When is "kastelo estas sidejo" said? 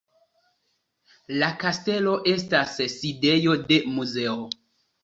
1.65-3.59